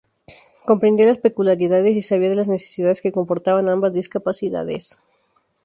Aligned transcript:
Comprendía 0.65 1.05
las 1.05 1.19
peculiaridades 1.19 1.95
y 1.95 2.01
sabía 2.01 2.29
de 2.29 2.33
las 2.33 2.47
necesidades 2.47 3.03
que 3.03 3.11
comportaban 3.11 3.69
ambas 3.69 3.93
discapacidades. 3.93 4.99